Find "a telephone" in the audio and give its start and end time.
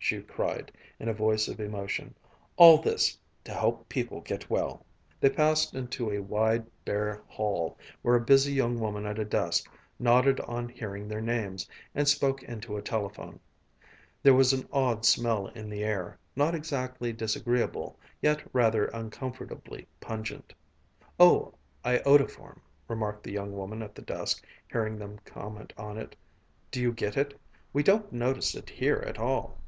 12.74-13.38